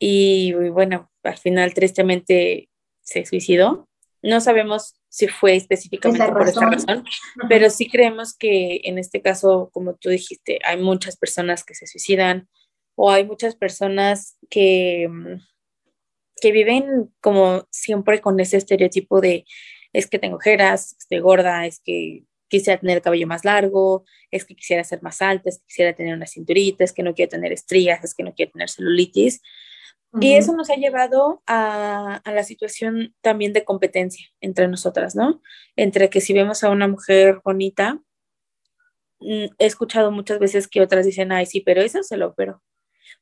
y 0.00 0.52
bueno, 0.70 1.10
al 1.22 1.36
final 1.36 1.74
tristemente 1.74 2.70
se 3.02 3.26
suicidó. 3.26 3.86
No 4.22 4.40
sabemos 4.40 4.94
si 5.08 5.28
fue 5.28 5.56
específicamente 5.56 6.26
por 6.32 6.48
esa 6.48 6.68
razón, 6.68 7.04
pero 7.48 7.68
sí 7.68 7.88
creemos 7.88 8.36
que 8.36 8.80
en 8.84 8.98
este 8.98 9.20
caso, 9.20 9.70
como 9.72 9.94
tú 9.94 10.08
dijiste, 10.08 10.58
hay 10.64 10.78
muchas 10.78 11.16
personas 11.16 11.64
que 11.64 11.74
se 11.74 11.86
suicidan 11.86 12.48
o 12.96 13.10
hay 13.10 13.24
muchas 13.24 13.56
personas 13.56 14.38
que, 14.48 15.06
mm, 15.08 15.40
que 16.40 16.52
viven 16.52 17.12
como 17.20 17.66
siempre 17.70 18.20
con 18.20 18.40
ese 18.40 18.56
estereotipo 18.56 19.20
de 19.20 19.44
es 19.92 20.06
que 20.06 20.18
tengo 20.18 20.36
ojeras, 20.36 20.96
estoy 20.98 21.18
gorda, 21.18 21.66
es 21.66 21.80
que 21.80 22.24
quisiera 22.48 22.80
tener 22.80 22.96
el 22.98 23.02
cabello 23.02 23.26
más 23.26 23.44
largo, 23.44 24.04
es 24.30 24.44
que 24.44 24.54
quisiera 24.54 24.84
ser 24.84 25.02
más 25.02 25.20
alta, 25.20 25.50
es 25.50 25.58
que 25.58 25.66
quisiera 25.66 25.92
tener 25.92 26.14
una 26.14 26.26
cinturita, 26.26 26.84
es 26.84 26.92
que 26.92 27.02
no 27.02 27.14
quiero 27.14 27.30
tener 27.30 27.52
estrías, 27.52 28.02
es 28.04 28.14
que 28.14 28.22
no 28.22 28.34
quiero 28.34 28.52
tener 28.52 28.70
celulitis. 28.70 29.42
Y 30.18 30.34
eso 30.34 30.52
nos 30.54 30.70
ha 30.70 30.74
llevado 30.74 31.42
a, 31.46 32.20
la 32.24 32.42
situación 32.42 33.14
también 33.20 33.52
de 33.52 33.64
competencia 33.64 34.26
entre 34.40 34.66
nosotras, 34.66 35.14
¿no? 35.14 35.40
Entre 35.76 36.10
que 36.10 36.20
si 36.20 36.32
vemos 36.32 36.64
a 36.64 36.70
una 36.70 36.88
mujer 36.88 37.40
bonita, 37.44 38.00
mm, 39.20 39.44
he 39.58 39.66
escuchado 39.66 40.10
muchas 40.10 40.40
veces 40.40 40.66
que 40.66 40.80
otras 40.80 41.06
dicen, 41.06 41.30
ay, 41.30 41.46
sí, 41.46 41.60
pero 41.60 41.80
esa 41.80 42.02
se 42.02 42.16
lo 42.16 42.28
operó. 42.28 42.62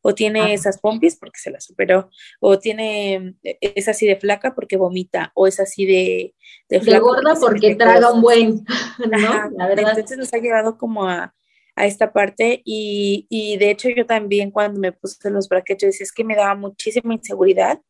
O 0.00 0.14
tiene 0.14 0.54
esas 0.54 0.78
pompis 0.78 1.16
porque 1.16 1.40
se 1.40 1.50
las 1.50 1.64
superó. 1.64 2.09
O 2.40 2.59
tiene, 2.59 3.35
e, 3.42 3.59
es 3.61 3.88
así 3.88 4.07
de 4.07 4.16
flaca 4.16 4.54
porque 4.54 4.76
vomita. 4.76 5.33
O 5.35 5.47
es 5.47 5.61
así 5.61 5.85
de... 5.85 6.35
De, 6.68 6.99
gorda 6.99 7.35
porque, 7.40 7.75
traga 7.75 8.12
un 8.12 8.23
buen, 8.23 8.64
¿no? 9.11 9.50
La 9.50 9.66
verdad. 9.66 9.90
Entonces 9.90 10.16
nos 10.16 10.33
ha 10.33 10.38
llevado 10.38 10.78
como 10.78 11.09
a, 11.09 11.35
a 11.78 11.87
esta 11.87 12.12
parte 12.12 12.61
y, 12.64 13.26
y, 13.30 13.56
de 13.56 13.70
hecho 13.70 13.88
yo 13.88 14.04
también 14.04 14.50
cuando 14.50 14.80
me 14.80 14.92
puse 14.92 15.30
los 15.30 15.49
brackets 15.49 16.00
es 16.00 16.12
que 16.12 16.25
me 16.25 16.35
daba 16.35 16.54
muchísima 16.56 17.14
inseguridad 17.14 17.80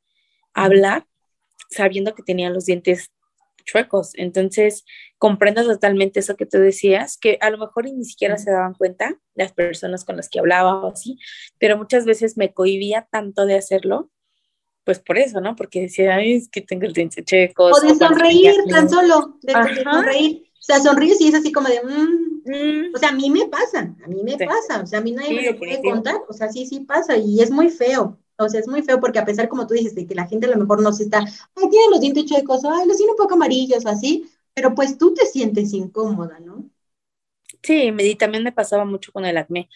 hablar 0.53 1.07
sabiendo 1.71 2.15
que 2.15 2.23
tenía 2.23 2.51
los 2.51 2.67
dientes 2.67 3.11
chuecos. 3.65 4.13
Entonces, 4.15 4.85
comprendo 5.19 5.65
totalmente 5.65 6.21
eso 6.21 6.37
que 6.37 6.47
tú 6.47 6.59
decías, 6.59 7.17
que 7.19 7.39
a 7.41 7.51
lo 7.51 7.59
mejor 7.59 7.85
ni 7.85 8.05
siquiera 8.05 8.37
se 8.39 8.51
daban 8.51 8.75
cuenta 8.75 9.19
las 9.35 9.53
personas 9.53 10.05
con 10.05 10.17
las 10.17 10.29
que 10.29 10.39
hablaba 10.39 10.81
o 10.81 10.93
así, 10.93 11.19
pero 11.59 11.77
muchas 11.77 12.05
veces 12.05 12.37
me 12.37 12.53
cohibía 12.53 13.07
tanto 13.11 13.47
de 13.47 13.57
hacerlo, 13.57 14.11
pues 14.85 15.01
por 15.01 15.19
eso, 15.19 15.41
¿no? 15.41 15.55
Porque 15.55 15.83
decía, 15.83 16.17
Ay, 16.17 16.37
es 16.37 16.49
que 16.49 16.63
tengo 16.63 16.87
el 16.87 16.95
diente 16.95 17.23
chueco. 17.23 17.65
O 17.65 17.81
de 17.81 17.95
sonreír 17.95 18.55
tan 18.71 18.89
solo, 18.89 19.39
de, 19.43 19.53
sonreír. 19.53 20.45
O 20.55 20.63
sea, 20.63 20.81
sonríes 20.81 21.21
y 21.21 21.29
es 21.29 21.35
así 21.35 21.53
como 21.53 21.69
de, 21.69 21.81
mmm, 21.83 22.28
Mm. 22.49 22.95
O 22.95 22.99
sea, 22.99 23.11
a 23.11 23.13
mí 23.13 23.31
me 23.31 23.47
pasa, 23.47 23.95
a 24.03 24.07
mí 24.09 24.23
me 24.23 24.37
pasa, 24.39 24.83
o 24.83 24.87
sea, 24.87 25.01
a 25.01 25.03
mí 25.03 25.13
nadie 25.13 25.35
me 25.35 25.53
lo 25.53 25.59
puede 25.59 25.83
contar, 25.83 26.23
o 26.29 26.33
sea, 26.33 26.49
sí, 26.51 26.67
sí 26.67 26.81
pasa 26.81 27.17
y 27.17 27.41
es 27.41 27.51
muy 27.51 27.69
feo, 27.69 28.19
o 28.39 28.49
sea, 28.49 28.61
es 28.61 28.67
muy 28.67 28.83
feo 28.83 28.99
porque 29.01 29.19
a 29.19 29.25
pesar, 29.25 29.49
como 29.49 29.67
tú 29.67 29.75
dices, 29.75 29.95
de 29.95 30.07
que 30.07 30.15
la 30.15 30.27
gente 30.27 30.47
a 30.47 30.51
lo 30.51 30.57
mejor 30.57 30.83
no 30.83 30.93
se 30.93 31.05
está, 31.05 31.19
ay, 31.21 31.71
tiene 31.71 31.91
los 31.91 32.01
dientes 32.01 32.25
chuecos, 32.25 32.65
ay, 32.65 32.87
los 32.87 32.97
tiene 32.97 33.13
un 33.13 33.19
poco 33.19 33.35
amarillos 33.35 33.85
o 33.85 33.89
así, 33.89 34.31
pero 34.55 34.75
pues 34.75 34.97
tú 34.97 35.13
te 35.13 35.27
sientes 35.27 35.73
incómoda, 35.75 36.41
¿no? 36.41 36.69
Sí, 37.63 37.93
me, 37.93 38.15
también 38.15 38.45
me 38.45 38.53
pasaba 38.53 38.85
mucho 38.85 39.13
con 39.13 39.25
el 39.25 39.37
acné. 39.37 39.69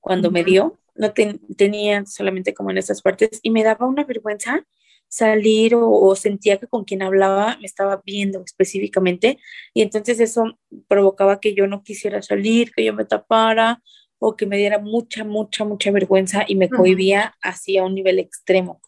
Cuando 0.00 0.30
me 0.30 0.44
dio, 0.44 0.78
no 0.94 1.12
tenía 1.56 2.04
solamente 2.06 2.54
como 2.54 2.70
en 2.70 2.78
esas 2.78 3.02
partes 3.02 3.40
y 3.42 3.50
me 3.50 3.64
daba 3.64 3.86
una 3.86 4.04
vergüenza 4.04 4.66
salir 5.08 5.74
o, 5.74 6.14
sentía 6.14 6.58
que 6.58 6.66
con 6.66 6.84
quien 6.84 7.02
hablaba 7.02 7.56
me 7.60 7.66
estaba 7.66 8.02
viendo 8.04 8.42
específicamente 8.44 9.38
y 9.72 9.82
entonces 9.82 10.20
eso 10.20 10.58
provocaba 10.86 11.40
que 11.40 11.54
yo 11.54 11.66
no 11.66 11.82
quisiera 11.82 12.22
salir, 12.22 12.72
que 12.72 12.84
yo 12.84 12.92
me 12.92 13.04
tapara 13.04 13.82
o 14.18 14.36
que 14.36 14.46
me 14.46 14.58
diera 14.58 14.78
mucha, 14.78 15.24
mucha, 15.24 15.64
mucha 15.64 15.90
vergüenza 15.90 16.44
y 16.46 16.56
me 16.56 16.68
cohibía 16.68 17.36
así 17.40 17.78
a 17.78 17.84
un 17.84 17.94
nivel 17.94 18.18
extremo. 18.18 18.80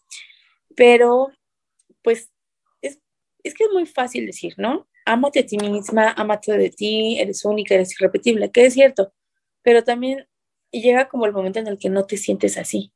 Pero, 0.75 1.31
pues, 2.03 2.29
es, 2.81 2.99
es 3.43 3.53
que 3.53 3.63
es 3.63 3.69
muy 3.71 3.85
fácil 3.85 4.25
decir, 4.25 4.53
¿no? 4.57 4.87
Amate 5.05 5.39
a 5.39 5.45
ti 5.45 5.57
misma, 5.57 6.11
amate 6.11 6.57
de 6.57 6.69
ti, 6.69 7.17
eres 7.19 7.45
única, 7.45 7.75
eres 7.75 7.99
irrepetible, 7.99 8.51
que 8.51 8.65
es 8.65 8.73
cierto, 8.73 9.13
pero 9.63 9.83
también 9.83 10.27
llega 10.71 11.07
como 11.07 11.25
el 11.25 11.33
momento 11.33 11.59
en 11.59 11.67
el 11.67 11.77
que 11.77 11.89
no 11.89 12.05
te 12.05 12.17
sientes 12.17 12.57
así, 12.57 12.93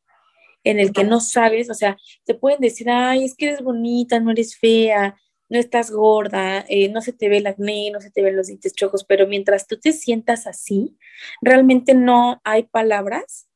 en 0.66 0.80
el 0.80 0.92
que 0.92 1.06
no 1.06 1.22
sabes, 1.22 1.70
o 1.70 1.74
sea, 1.74 1.98
te 2.26 2.34
pueden 2.34 2.60
decir, 2.60 2.90
ay, 2.90 3.24
es 3.24 3.36
que 3.36 3.46
eres 3.48 3.62
bonita, 3.62 4.20
no 4.20 4.32
eres 4.32 4.58
fea, 4.58 5.16
no 5.48 5.60
estás 5.60 5.92
gorda, 5.92 6.66
eh, 6.68 6.90
no 6.90 7.02
se 7.02 7.14
te 7.14 7.30
ve 7.30 7.38
el 7.38 7.48
acné, 7.48 7.92
no 7.92 8.02
se 8.02 8.12
te 8.12 8.22
ven 8.22 8.36
los 8.36 8.48
dientes 8.48 8.74
chojos, 8.74 9.06
pero 9.06 9.28
mientras 9.28 9.68
tú 9.68 9.80
te 9.80 9.94
sientas 9.94 10.48
así, 10.48 10.98
realmente 11.40 11.94
no 11.94 12.42
hay 12.44 12.64
palabras 12.64 13.48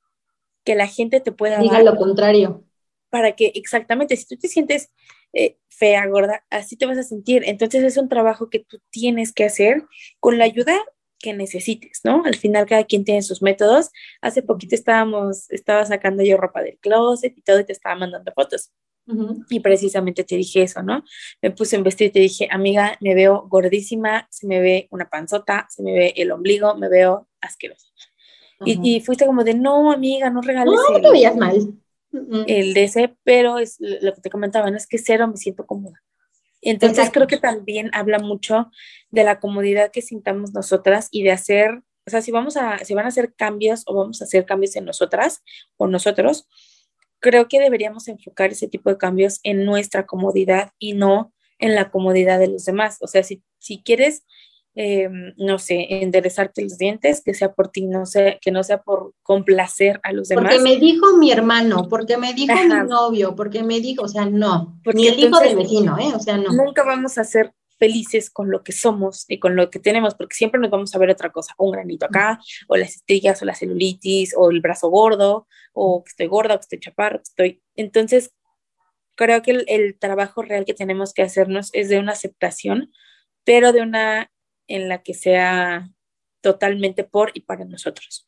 que 0.63 0.75
la 0.75 0.87
gente 0.87 1.19
te 1.19 1.31
pueda 1.31 1.59
Diga 1.59 1.81
lo 1.81 1.95
contrario. 1.95 2.63
Para 3.09 3.35
que, 3.35 3.51
exactamente, 3.55 4.15
si 4.15 4.27
tú 4.27 4.37
te 4.37 4.47
sientes 4.47 4.91
eh, 5.33 5.57
fea, 5.67 6.05
gorda, 6.05 6.45
así 6.51 6.75
te 6.75 6.85
vas 6.85 6.99
a 6.99 7.03
sentir. 7.03 7.43
Entonces 7.47 7.83
es 7.83 7.97
un 7.97 8.07
trabajo 8.07 8.51
que 8.51 8.59
tú 8.59 8.79
tienes 8.91 9.33
que 9.33 9.45
hacer 9.45 9.83
con 10.19 10.37
la 10.37 10.45
ayuda 10.45 10.77
que 11.19 11.33
necesites, 11.33 12.01
¿no? 12.03 12.23
Al 12.25 12.35
final 12.35 12.65
cada 12.65 12.83
quien 12.85 13.03
tiene 13.03 13.21
sus 13.21 13.41
métodos. 13.41 13.89
Hace 14.21 14.41
poquito 14.41 14.75
estábamos, 14.75 15.49
estaba 15.51 15.85
sacando 15.85 16.23
yo 16.23 16.37
ropa 16.37 16.61
del 16.61 16.77
closet 16.79 17.37
y 17.37 17.41
todo 17.41 17.59
y 17.59 17.65
te 17.65 17.73
estaba 17.73 17.95
mandando 17.95 18.31
fotos. 18.33 18.71
Y 19.49 19.59
precisamente 19.59 20.23
te 20.23 20.35
dije 20.35 20.61
eso, 20.61 20.83
¿no? 20.83 21.03
Me 21.41 21.49
puse 21.49 21.75
en 21.75 21.83
vestido 21.83 22.09
y 22.09 22.11
te 22.11 22.19
dije, 22.19 22.47
amiga, 22.51 22.95
me 23.01 23.15
veo 23.15 23.47
gordísima, 23.49 24.27
se 24.29 24.45
me 24.45 24.59
ve 24.61 24.87
una 24.91 25.09
panzota, 25.09 25.65
se 25.69 25.81
me 25.81 25.93
ve 25.93 26.13
el 26.15 26.31
ombligo, 26.31 26.75
me 26.75 26.89
veo 26.89 27.27
asquerosa. 27.41 27.87
y, 28.63 29.01
fuiste 29.01 29.25
como 29.25 29.43
de, 29.43 29.55
no, 29.55 29.91
amiga, 29.91 30.29
no 30.29 30.41
regales. 30.41 30.75
No, 30.75 30.95
el, 30.95 31.01
te 31.01 31.09
veías 31.09 31.35
mal. 31.35 31.73
El 32.45 32.73
de 32.75 32.83
ese, 32.83 33.15
pero 33.23 33.57
es 33.57 33.77
lo 33.79 34.13
que 34.13 34.21
te 34.21 34.29
comentaba, 34.29 34.69
no 34.69 34.77
es 34.77 34.85
que 34.85 34.99
cero 34.99 35.27
me 35.27 35.37
siento 35.37 35.65
cómoda. 35.65 35.99
Entonces 36.61 37.09
creo 37.11 37.27
que 37.27 37.37
también 37.37 37.89
habla 37.93 38.19
mucho 38.19 38.69
de 39.09 39.23
la 39.23 39.39
comodidad 39.39 39.91
que 39.91 40.01
sintamos 40.01 40.53
nosotras 40.53 41.07
y 41.11 41.23
de 41.23 41.31
hacer, 41.31 41.81
o 42.05 42.09
sea, 42.09 42.21
si 42.21 42.31
vamos 42.31 42.57
a, 42.57 42.79
si 42.79 42.93
van 42.93 43.05
a 43.05 43.09
hacer 43.09 43.33
cambios 43.33 43.83
o 43.85 43.95
vamos 43.95 44.21
a 44.21 44.25
hacer 44.25 44.45
cambios 44.45 44.75
en 44.75 44.85
nosotras 44.85 45.41
o 45.77 45.87
nosotros, 45.87 46.47
creo 47.19 47.47
que 47.47 47.59
deberíamos 47.59 48.07
enfocar 48.07 48.51
ese 48.51 48.67
tipo 48.67 48.89
de 48.89 48.97
cambios 48.97 49.39
en 49.43 49.65
nuestra 49.65 50.05
comodidad 50.05 50.71
y 50.79 50.93
no 50.93 51.33
en 51.59 51.75
la 51.75 51.91
comodidad 51.91 52.39
de 52.39 52.47
los 52.47 52.65
demás. 52.65 52.97
O 53.01 53.07
sea, 53.07 53.23
si, 53.23 53.43
si 53.57 53.81
quieres, 53.83 54.25
eh, 54.81 55.09
no 55.35 55.59
sé, 55.59 55.87
enderezarte 55.89 56.61
los 56.61 56.77
dientes, 56.77 57.21
que 57.21 57.33
sea 57.33 57.51
por 57.51 57.67
ti, 57.67 57.85
no 57.85 58.05
sé, 58.05 58.39
que 58.41 58.49
no 58.49 58.63
sea 58.63 58.81
por 58.81 59.13
complacer 59.23 59.99
a 60.03 60.13
los 60.13 60.29
demás. 60.29 60.55
Porque 60.55 60.63
me 60.63 60.77
dijo 60.77 61.17
mi 61.17 61.33
hermano, 61.33 61.89
porque 61.89 62.15
me 62.15 62.33
dijo 62.33 62.55
mi 62.55 62.87
novio, 62.87 63.35
porque 63.35 63.61
me 63.61 63.81
dijo, 63.81 64.03
o 64.03 64.07
sea, 64.07 64.25
no, 64.25 64.79
ni 64.93 65.07
el 65.09 65.19
hijo 65.19 65.37
del 65.41 65.57
vecino, 65.57 65.97
¿eh? 65.99 66.13
O 66.15 66.19
sea, 66.21 66.37
no. 66.37 66.53
Nunca 66.53 66.85
vamos 66.85 67.17
a 67.17 67.25
ser 67.25 67.51
felices 67.77 68.29
con 68.29 68.51
lo 68.51 68.63
que 68.63 68.71
somos 68.71 69.25
y 69.27 69.37
con 69.37 69.57
lo 69.57 69.69
que 69.69 69.79
tenemos, 69.79 70.15
porque 70.15 70.37
siempre 70.37 70.61
nos 70.61 70.69
vamos 70.69 70.95
a 70.95 70.97
ver 70.97 71.09
otra 71.09 71.29
cosa, 71.29 71.53
un 71.57 71.71
granito 71.71 72.05
acá, 72.05 72.39
o 72.69 72.77
las 72.77 72.95
estrellas, 72.95 73.41
o 73.41 73.45
la 73.45 73.55
celulitis, 73.55 74.33
o 74.37 74.49
el 74.49 74.61
brazo 74.61 74.87
gordo, 74.87 75.45
o 75.73 76.05
que 76.05 76.09
estoy 76.09 76.27
gorda, 76.27 76.55
o 76.55 76.57
que 76.57 76.63
estoy 76.63 76.79
chaparro, 76.79 77.17
que 77.17 77.23
estoy... 77.23 77.61
Entonces, 77.75 78.31
creo 79.15 79.41
que 79.41 79.65
el, 79.67 79.99
trabajo 79.99 80.41
real 80.41 80.63
que 80.63 80.73
tenemos 80.73 81.13
que 81.13 81.23
hacernos 81.23 81.69
es 81.73 81.89
de 81.89 81.99
una 81.99 82.13
aceptación, 82.13 82.93
pero 83.43 83.73
de 83.73 83.81
una 83.81 84.31
en 84.69 84.87
la 84.87 85.03
que 85.03 85.13
sea 85.13 85.91
totalmente 86.41 87.03
por 87.03 87.31
y 87.33 87.41
para 87.41 87.65
nosotros. 87.65 88.25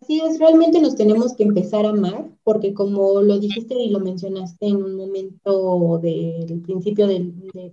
Así 0.00 0.20
es, 0.20 0.38
realmente 0.38 0.80
nos 0.80 0.96
tenemos 0.96 1.34
que 1.34 1.42
empezar 1.42 1.86
a 1.86 1.90
amar, 1.90 2.30
porque 2.44 2.74
como 2.74 3.20
lo 3.22 3.38
dijiste 3.38 3.74
y 3.74 3.90
lo 3.90 4.00
mencionaste 4.00 4.66
en 4.66 4.76
un 4.76 4.96
momento 4.96 5.98
del 5.98 6.60
principio 6.62 7.06
de, 7.06 7.32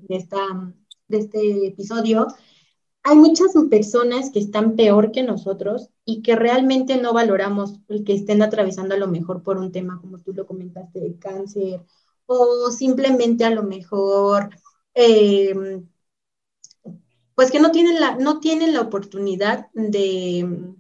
esta, 0.09 0.73
de 1.07 1.17
este 1.17 1.67
episodio, 1.67 2.27
hay 3.03 3.17
muchas 3.17 3.53
personas 3.69 4.31
que 4.31 4.39
están 4.39 4.75
peor 4.75 5.11
que 5.11 5.23
nosotros 5.23 5.89
y 6.05 6.21
que 6.21 6.35
realmente 6.35 6.99
no 6.99 7.13
valoramos 7.13 7.79
el 7.89 8.03
que 8.03 8.13
estén 8.13 8.41
atravesando 8.41 8.95
a 8.95 8.97
lo 8.97 9.07
mejor 9.07 9.43
por 9.43 9.57
un 9.57 9.71
tema, 9.71 9.99
como 10.01 10.19
tú 10.19 10.33
lo 10.33 10.47
comentaste, 10.47 10.99
de 11.01 11.19
cáncer, 11.19 11.81
o 12.25 12.71
simplemente 12.71 13.45
a 13.45 13.51
lo 13.51 13.63
mejor, 13.63 14.49
em, 14.93 15.87
pues 17.35 17.51
que 17.51 17.59
no 17.59 17.71
tienen 17.71 17.99
la, 17.99 18.15
no 18.15 18.39
tienen 18.39 18.73
la 18.73 18.81
oportunidad 18.81 19.67
de 19.73 20.75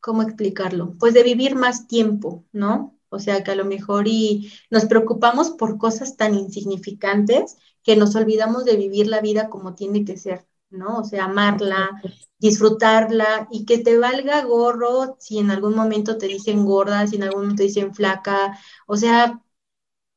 ¿cómo 0.00 0.22
explicarlo? 0.22 0.96
Pues 0.98 1.14
de 1.14 1.22
vivir 1.22 1.54
más 1.56 1.86
tiempo, 1.86 2.44
¿no? 2.52 2.98
O 3.08 3.18
sea, 3.18 3.42
que 3.42 3.50
a 3.50 3.54
lo 3.56 3.64
mejor 3.64 4.06
y 4.08 4.52
nos 4.70 4.86
preocupamos 4.86 5.50
por 5.50 5.78
cosas 5.78 6.16
tan 6.16 6.34
insignificantes 6.34 7.56
que 7.82 7.96
nos 7.96 8.14
olvidamos 8.14 8.64
de 8.64 8.76
vivir 8.76 9.08
la 9.08 9.20
vida 9.20 9.48
como 9.50 9.74
tiene 9.74 10.04
que 10.04 10.16
ser, 10.16 10.46
¿no? 10.70 10.98
O 10.98 11.04
sea, 11.04 11.24
amarla, 11.24 11.90
disfrutarla 12.38 13.48
y 13.50 13.64
que 13.64 13.78
te 13.78 13.98
valga 13.98 14.42
gorro 14.44 15.16
si 15.18 15.38
en 15.38 15.50
algún 15.50 15.74
momento 15.74 16.18
te 16.18 16.26
dicen 16.26 16.64
gorda, 16.64 17.06
si 17.06 17.16
en 17.16 17.24
algún 17.24 17.42
momento 17.42 17.58
te 17.62 17.64
dicen 17.64 17.94
flaca, 17.94 18.58
o 18.86 18.96
sea, 18.96 19.42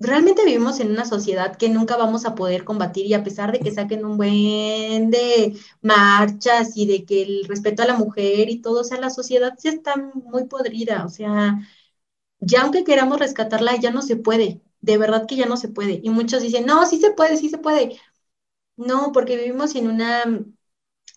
realmente 0.03 0.45
vivimos 0.45 0.79
en 0.79 0.91
una 0.91 1.05
sociedad 1.05 1.55
que 1.57 1.69
nunca 1.69 1.97
vamos 1.97 2.25
a 2.25 2.35
poder 2.35 2.63
combatir 2.65 3.05
y 3.07 3.13
a 3.15 3.23
pesar 3.23 3.51
de 3.51 3.59
que 3.59 3.71
saquen 3.71 4.05
un 4.05 4.17
buen 4.17 5.09
de 5.11 5.57
marchas 5.81 6.73
y 6.77 6.85
de 6.87 7.05
que 7.05 7.23
el 7.23 7.45
respeto 7.47 7.83
a 7.83 7.87
la 7.87 7.95
mujer 7.95 8.49
y 8.49 8.61
todo, 8.61 8.81
o 8.81 8.83
sea, 8.83 8.99
la 8.99 9.09
sociedad 9.09 9.53
ya 9.63 9.71
está 9.71 9.95
muy 9.97 10.45
podrida, 10.45 11.05
o 11.05 11.09
sea, 11.09 11.59
ya 12.39 12.63
aunque 12.63 12.83
queramos 12.83 13.19
rescatarla, 13.19 13.77
ya 13.77 13.91
no 13.91 14.01
se 14.03 14.15
puede, 14.17 14.61
de 14.81 14.97
verdad 14.97 15.27
que 15.27 15.35
ya 15.37 15.45
no 15.47 15.57
se 15.57 15.69
puede. 15.69 15.99
Y 16.03 16.09
muchos 16.11 16.41
dicen, 16.43 16.65
no, 16.67 16.85
sí 16.87 16.99
se 16.99 17.11
puede, 17.11 17.37
sí 17.37 17.49
se 17.49 17.57
puede. 17.59 17.99
No, 18.77 19.11
porque 19.13 19.37
vivimos 19.37 19.75
en 19.75 19.87
una 19.87 20.23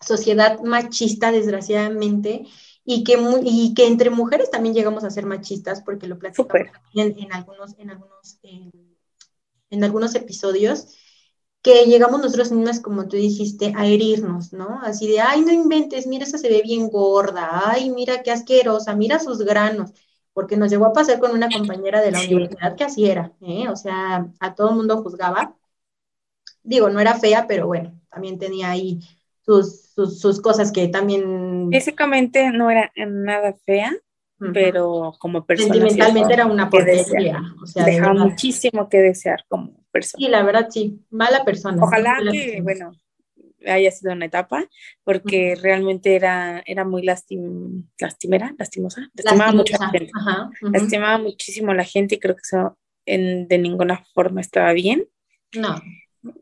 sociedad 0.01 0.59
machista, 0.61 1.31
desgraciadamente, 1.31 2.45
y 2.89 3.03
que, 3.03 3.17
y 3.43 3.73
que 3.73 3.85
entre 3.85 4.09
mujeres 4.09 4.49
también 4.49 4.73
llegamos 4.73 5.03
a 5.03 5.09
ser 5.09 5.25
machistas, 5.25 5.81
porque 5.81 6.07
lo 6.07 6.17
platicamos 6.17 6.71
en, 6.95 7.19
en, 7.19 7.33
algunos, 7.33 7.77
en, 7.77 7.89
algunos, 7.89 8.39
en, 9.69 9.83
algunos 9.83 10.15
episodios, 10.15 10.95
que 11.61 11.83
llegamos 11.83 12.21
nosotros 12.21 12.49
mismas, 12.53 12.79
como 12.79 13.09
tú 13.09 13.17
dijiste, 13.17 13.73
a 13.75 13.85
herirnos, 13.85 14.53
¿no? 14.53 14.79
Así 14.81 15.05
de, 15.05 15.19
ay, 15.19 15.41
no 15.41 15.51
inventes, 15.51 16.07
mira, 16.07 16.23
esa 16.23 16.37
se 16.37 16.47
ve 16.47 16.61
bien 16.63 16.87
gorda, 16.87 17.71
ay, 17.71 17.89
mira 17.89 18.23
qué 18.23 18.31
asquerosa, 18.31 18.95
mira 18.95 19.19
sus 19.19 19.39
granos, 19.39 19.91
porque 20.31 20.55
nos 20.55 20.71
llegó 20.71 20.85
a 20.85 20.93
pasar 20.93 21.19
con 21.19 21.31
una 21.31 21.49
compañera 21.49 21.99
de 22.01 22.11
la 22.11 22.21
universidad 22.21 22.77
que 22.77 22.85
así 22.85 23.05
era, 23.05 23.33
¿eh? 23.41 23.67
O 23.67 23.75
sea, 23.75 24.31
a 24.39 24.55
todo 24.55 24.69
el 24.69 24.77
mundo 24.77 25.03
juzgaba. 25.03 25.57
Digo, 26.63 26.89
no 26.89 27.01
era 27.01 27.19
fea, 27.19 27.47
pero 27.47 27.67
bueno, 27.67 27.99
también 28.09 28.39
tenía 28.39 28.71
ahí 28.71 29.01
sus, 29.45 29.86
sus, 30.05 30.41
cosas 30.41 30.71
que 30.71 30.87
también... 30.87 31.69
Físicamente 31.71 32.51
no 32.51 32.69
era 32.69 32.91
nada 32.95 33.55
fea, 33.65 33.95
pero 34.53 35.13
como 35.19 35.45
persona... 35.45 35.73
Sentimentalmente 35.73 36.33
era 36.33 36.45
una 36.45 36.69
porquería. 36.69 37.41
O 37.61 37.65
sea, 37.65 37.83
dejaba 37.83 38.13
muchísimo 38.13 38.87
que 38.89 38.99
desear 38.99 39.43
como 39.47 39.83
persona. 39.91 40.25
Sí, 40.25 40.29
la 40.29 40.43
verdad 40.43 40.67
sí, 40.69 40.99
mala 41.09 41.43
persona. 41.43 41.83
Ojalá 41.83 42.19
que, 42.31 42.61
bueno, 42.61 42.91
haya 43.65 43.91
sido 43.91 44.13
una 44.13 44.25
etapa, 44.25 44.65
porque 45.03 45.55
realmente 45.61 46.15
era, 46.15 46.63
era 46.65 46.85
muy 46.85 47.03
lastim, 47.03 47.87
lastimera, 47.99 48.53
lastimosa, 48.57 49.09
lastimaba 49.13 49.51
mucho 49.51 49.75
la 49.79 49.89
gente. 49.89 50.11
Lastimaba 50.61 51.17
muchísimo 51.17 51.71
a 51.71 51.75
la 51.75 51.83
gente 51.83 52.15
y 52.15 52.19
creo 52.19 52.35
que 52.35 52.41
eso 52.43 52.77
en, 53.05 53.47
de 53.47 53.57
ninguna 53.57 54.05
forma 54.13 54.41
estaba 54.41 54.73
bien. 54.73 55.07
No. 55.53 55.81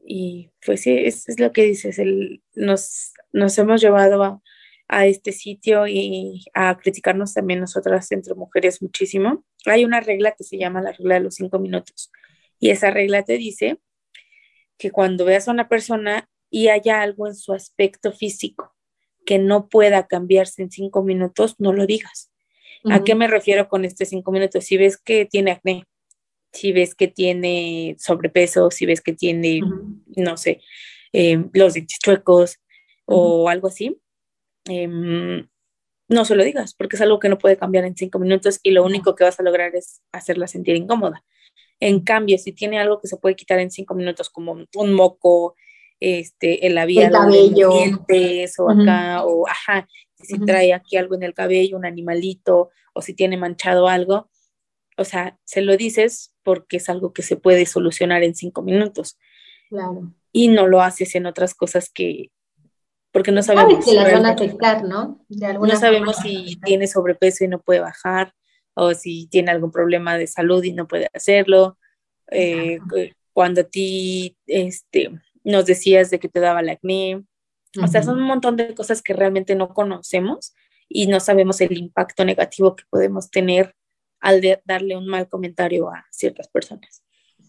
Y 0.06 0.52
pues 0.66 0.82
sí, 0.82 0.98
es, 0.98 1.28
es 1.30 1.40
lo 1.40 1.52
que 1.52 1.64
dices, 1.64 2.00
el, 2.00 2.42
nos, 2.54 3.14
nos 3.32 3.58
hemos 3.58 3.82
llevado 3.82 4.24
a, 4.24 4.42
a, 4.88 5.06
este 5.06 5.32
sitio 5.32 5.88
y 5.88 6.46
a 6.54 6.78
criticarnos 6.78 7.34
también 7.34 7.60
nosotras 7.60 8.12
entre 8.12 8.36
mujeres 8.36 8.82
muchísimo. 8.82 9.44
Hay 9.66 9.86
una 9.86 10.00
regla 10.00 10.34
que 10.38 10.44
se 10.44 10.58
llama 10.58 10.82
la 10.82 10.92
regla 10.92 11.16
de 11.16 11.22
los 11.22 11.36
cinco 11.36 11.60
minutos 11.60 12.12
y 12.60 12.70
esa 12.70 12.92
regla 12.92 13.24
te 13.24 13.38
dice 13.38 13.80
que 14.78 14.92
cuando 14.92 15.26
veas 15.26 15.48
a 15.48 15.52
una 15.52 15.68
persona 15.68 16.30
y 16.50 16.70
haya 16.70 17.02
algo 17.02 17.28
en 17.28 17.36
su 17.36 17.54
aspecto 17.54 18.12
físico 18.12 18.76
que 19.26 19.40
no 19.40 19.68
pueda 19.68 20.08
cambiarse 20.08 20.62
en 20.62 20.72
cinco 20.72 21.04
minutos, 21.04 21.56
no 21.58 21.74
lo 21.74 21.86
digas. 21.86 22.32
¿A 22.92 23.04
qué 23.04 23.16
me 23.16 23.28
refiero 23.28 23.68
con 23.68 23.84
este 23.84 24.06
cinco 24.06 24.32
minutos? 24.32 24.66
Si 24.66 24.78
ves 24.78 24.98
que 24.98 25.26
tiene 25.26 25.52
acné, 25.52 25.86
si 26.56 26.72
ves 26.72 26.96
que 26.96 27.08
tiene 27.08 27.96
sobrepeso, 28.00 28.72
si 28.72 28.86
ves 28.86 29.02
que 29.02 29.14
tiene, 29.14 29.62
no 30.16 30.38
sé, 30.38 30.62
em, 31.12 31.50
los 31.54 31.74
dientes 31.74 32.00
chuecos 32.00 32.60
o 33.06 33.50
algo 33.50 33.68
así, 33.68 34.00
em, 34.66 35.48
no 36.08 36.26
se 36.26 36.36
lo 36.36 36.44
digas, 36.44 36.74
porque 36.74 36.96
es 36.96 37.02
algo 37.02 37.20
que 37.20 37.30
no 37.30 37.38
puede 37.38 37.58
cambiar 37.58 37.86
en 37.86 37.96
cinco 37.96 38.20
minutos 38.20 38.60
y 38.64 38.72
lo 38.72 38.84
único 38.84 39.16
que 39.16 39.24
vas 39.24 39.40
a 39.40 39.44
lograr 39.44 39.76
es 39.76 40.02
hacerla 40.12 40.48
sentir 40.48 40.76
incómoda. 40.76 41.24
En 41.80 42.00
cambio, 42.02 42.38
si 42.38 42.54
tiene 42.54 42.80
algo 42.80 43.00
que 43.00 43.08
se 43.08 43.18
puede 43.18 43.36
quitar 43.36 43.60
en 43.60 43.72
cinco 43.72 43.96
minutos, 43.96 44.30
como 44.30 44.54
un 44.76 44.94
moco, 44.94 45.56
este, 46.00 46.68
el 46.68 46.76
labial, 46.76 47.08
el 47.08 47.12
cabello, 47.12 47.70
dientes, 47.72 48.58
o 48.60 48.70
acá, 48.70 49.26
o 49.26 49.48
ajá, 49.48 49.88
si 50.22 50.40
trae 50.40 50.74
aquí 50.74 50.96
algo 50.96 51.16
en 51.16 51.24
el 51.24 51.34
cabello, 51.34 51.78
un 51.78 51.86
animalito, 51.86 52.70
o 52.94 53.02
si 53.02 53.14
tiene 53.14 53.36
manchado 53.38 53.88
algo, 53.88 54.30
o 54.98 55.04
sea, 55.04 55.38
se 55.44 55.62
lo 55.62 55.76
dices 55.76 56.35
porque 56.46 56.78
es 56.78 56.88
algo 56.88 57.12
que 57.12 57.24
se 57.24 57.36
puede 57.36 57.66
solucionar 57.66 58.24
en 58.24 58.36
cinco 58.36 58.62
minutos. 58.62 59.18
Claro. 59.70 60.14
Y 60.32 60.48
no 60.48 60.68
lo 60.68 60.82
haces 60.82 61.16
en 61.16 61.26
otras 61.26 61.54
cosas 61.56 61.90
que, 61.90 62.32
porque 63.12 63.32
no 63.32 63.42
sabemos. 63.42 63.84
que 63.84 63.94
las 63.94 64.12
van 64.12 64.26
a 64.26 64.32
afectar, 64.32 64.84
¿no? 64.84 65.26
no 65.30 65.76
sabemos 65.76 66.18
si 66.18 66.58
tiene 66.64 66.86
sobrepeso 66.86 67.44
y 67.44 67.48
no 67.48 67.62
puede 67.62 67.80
bajar, 67.80 68.34
o 68.76 68.94
si 68.94 69.28
tiene 69.28 69.52
algún 69.52 69.72
problema 69.72 70.18
de 70.18 70.28
salud 70.28 70.64
y 70.64 70.74
no 70.74 70.88
puede 70.88 71.10
hacerlo. 71.14 71.78
Eh, 72.30 72.80
cuando 73.34 73.62
a 73.62 73.64
ti 73.64 74.38
este, 74.48 75.12
nos 75.44 75.66
decías 75.66 76.10
de 76.10 76.20
que 76.20 76.30
te 76.30 76.40
daba 76.40 76.62
la 76.62 76.74
acné. 76.74 77.24
O 77.82 77.88
sea, 77.88 78.04
son 78.04 78.20
un 78.20 78.28
montón 78.28 78.56
de 78.56 78.74
cosas 78.76 79.02
que 79.02 79.14
realmente 79.14 79.56
no 79.56 79.74
conocemos 79.74 80.54
y 80.88 81.08
no 81.08 81.20
sabemos 81.20 81.60
el 81.62 81.78
impacto 81.78 82.24
negativo 82.24 82.76
que 82.76 82.84
podemos 82.90 83.30
tener 83.30 83.76
al 84.20 84.42
darle 84.66 84.98
un 84.98 85.08
mal 85.08 85.30
comentario 85.30 85.90
a 85.90 86.06
ciertas 86.12 86.48
personas. 86.48 87.04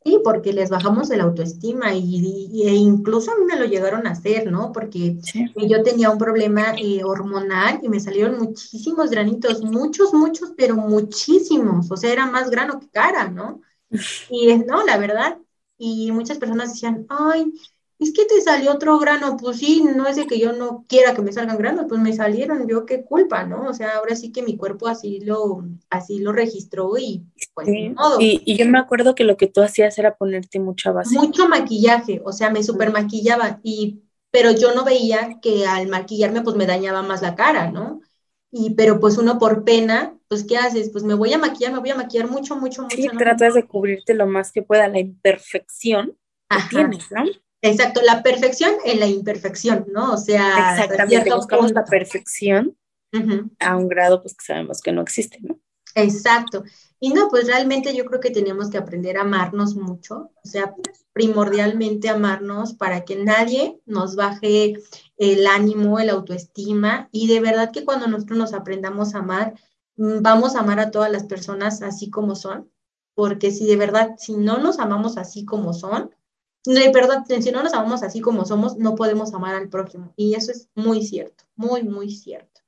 Sí, 0.07 0.21
porque 0.23 0.53
les 0.53 0.71
bajamos 0.71 1.11
el 1.11 1.21
autoestima 1.21 1.93
y, 1.93 2.63
e 2.65 2.73
incluso 2.75 3.33
a 3.33 3.39
mí 3.39 3.45
me 3.45 3.59
lo 3.59 3.65
llegaron 3.65 4.07
a 4.07 4.11
hacer, 4.11 4.53
¿no? 4.53 4.71
Porque 4.71 5.19
yo 5.57 5.83
tenía 5.83 6.11
un 6.11 6.19
problema 6.19 6.77
eh, 6.79 7.03
hormonal 7.03 7.81
y 7.83 7.89
me 7.89 7.99
salieron 7.99 8.39
muchísimos 8.39 9.11
granitos, 9.11 9.63
muchos, 9.63 10.15
muchos, 10.15 10.53
pero 10.57 10.77
muchísimos. 10.77 11.91
O 11.91 11.97
sea, 11.97 12.13
era 12.13 12.27
más 12.27 12.51
grano 12.51 12.79
que 12.79 12.89
cara, 12.89 13.29
¿no? 13.29 13.63
Y 14.31 14.57
no, 14.59 14.85
la 14.85 14.97
verdad. 14.97 15.39
Y 15.77 16.13
muchas 16.13 16.39
personas 16.39 16.73
decían, 16.73 17.05
ay, 17.09 17.53
es 17.99 18.13
que 18.13 18.27
te 18.27 18.41
salió 18.43 18.73
otro 18.73 18.99
grano, 18.99 19.37
pues 19.39 19.59
sí, 19.59 19.83
no 19.83 20.07
es 20.07 20.17
de 20.17 20.27
que 20.27 20.39
yo 20.39 20.53
no 20.53 20.85
quiera 20.87 21.15
que 21.15 21.23
me 21.23 21.33
salgan 21.33 21.57
granos, 21.57 21.87
pues 21.89 22.01
me 22.01 22.13
salieron, 22.13 22.69
yo 22.69 22.85
qué 22.85 23.05
culpa, 23.05 23.45
¿no? 23.45 23.69
O 23.69 23.73
sea, 23.73 23.97
ahora 23.97 24.15
sí 24.15 24.33
que 24.33 24.43
mi 24.43 24.57
cuerpo 24.57 24.87
así 24.87 25.21
lo, 25.21 25.65
así 25.89 26.19
lo 26.19 26.33
registró 26.33 26.99
y 26.99 27.25
pues 27.55 27.69
Y, 27.69 28.43
y, 28.45 28.57
yo 28.57 28.67
me 28.67 28.79
acuerdo 28.79 29.15
que 29.15 29.25
lo 29.25 29.39
que 29.39 29.47
tú 29.47 29.63
hacías 29.63 29.97
era 29.99 30.15
ponerte 30.15 30.61
mucha 30.61 30.93
base. 30.93 31.17
Mucho 31.17 31.49
maquillaje, 31.49 32.21
o 32.25 32.33
sea, 32.33 32.51
me 32.51 32.63
super 32.63 32.93
maquillaba, 32.93 33.61
y, 33.63 34.03
pero 34.31 34.51
yo 34.51 34.75
no 34.75 34.85
veía 34.85 35.39
que 35.41 35.67
al 35.67 35.89
maquillarme 35.89 36.43
pues 36.43 36.55
me 36.55 36.67
dañaba 36.67 37.03
más 37.03 37.23
la 37.23 37.35
cara, 37.35 37.71
¿no? 37.71 38.01
Y, 38.51 38.75
pero 38.75 39.01
pues 39.01 39.17
uno 39.17 39.39
por 39.39 39.65
pena, 39.65 40.19
pues 40.29 40.45
¿qué 40.45 40.59
haces? 40.59 40.91
Pues 40.91 41.03
me 41.03 41.15
voy 41.15 41.33
a 41.33 41.39
maquillar, 41.39 41.73
me 41.73 41.81
voy 41.81 41.91
a 41.91 41.97
maquillar 41.97 42.29
mucho, 42.29 42.57
mucho, 42.57 42.83
mucho. 42.83 42.97
Sí, 42.97 43.09
tratas 43.17 43.55
de 43.55 43.67
cubrirte 43.67 44.13
lo 44.13 44.27
más 44.27 44.53
que 44.53 44.63
pueda 44.63 44.87
la 44.89 44.99
imperfección 44.99 46.17
que 46.51 46.59
tienes, 46.69 47.11
¿no? 47.11 47.25
Exacto, 47.67 48.01
la 48.03 48.23
perfección 48.23 48.73
en 48.85 49.01
la 49.01 49.07
imperfección, 49.07 49.87
¿no? 49.93 50.13
O 50.13 50.17
sea, 50.17 50.75
exactamente, 50.75 51.33
buscamos 51.35 51.73
la 51.73 51.85
perfección 51.85 52.77
a 53.61 53.77
un 53.77 53.89
grado 53.89 54.21
pues 54.21 54.35
que 54.35 54.45
sabemos 54.45 54.81
que 54.81 54.93
no 54.93 55.01
existe, 55.01 55.39
¿no? 55.41 55.59
Exacto. 55.95 56.65
Y 57.01 57.11
no, 57.11 57.29
pues 57.29 57.47
realmente 57.47 57.95
yo 57.95 58.05
creo 58.05 58.21
que 58.21 58.31
tenemos 58.31 58.71
que 58.71 58.79
aprender 58.79 59.17
a 59.17 59.23
amarnos 59.23 59.77
mucho, 59.77 60.31
o 60.43 60.49
sea, 60.49 60.75
primordialmente 61.13 62.09
amarnos 62.11 62.75
para 62.75 63.05
que 63.05 63.17
nadie 63.17 63.81
nos 63.87 64.17
baje 64.17 64.75
el 65.17 65.47
ánimo, 65.47 65.99
el 65.99 66.11
autoestima 66.11 67.09
y 67.13 67.27
de 67.29 67.41
verdad 67.41 67.71
que 67.71 67.85
cuando 67.85 68.07
nosotros 68.07 68.39
nos 68.39 68.53
aprendamos 68.53 69.15
a 69.15 69.19
amar, 69.19 69.55
mm, 69.97 70.21
vamos 70.21 70.57
a 70.57 70.61
amar 70.61 70.81
a 70.81 70.91
todas 70.91 71.11
las 71.11 71.25
personas 71.25 71.83
así 71.83 72.11
como 72.11 72.35
son, 72.35 72.71
porque 73.15 73.51
si 73.51 73.67
de 73.67 73.77
verdad, 73.77 74.11
si 74.19 74.37
no 74.37 74.59
nos 74.59 74.79
amamos 74.79 75.17
así 75.17 75.47
como 75.47 75.73
son, 75.73 76.11
perdón, 76.93 77.25
si 77.27 77.51
no 77.51 77.63
nos 77.63 77.73
amamos 77.73 78.03
así 78.03 78.21
como 78.21 78.45
somos, 78.45 78.77
no 78.77 78.95
podemos 78.95 79.33
amar 79.35 79.55
al 79.55 79.69
prójimo. 79.69 80.13
Y 80.17 80.35
eso 80.35 80.51
es 80.53 80.69
muy 80.75 81.05
cierto, 81.05 81.45
muy, 81.55 81.83
muy 81.83 82.11
cierto. 82.11 82.61